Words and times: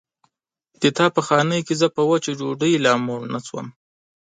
ستا 0.79 1.05
په 1.15 1.21
خانۍ 1.27 1.59
کې 1.67 1.73
زه 1.81 1.87
په 1.95 2.01
وچه 2.09 2.31
ډوډۍ 2.39 2.73
لا 2.85 2.93
موړ 3.05 3.21
نه 3.33 3.39
شوم. 3.45 3.67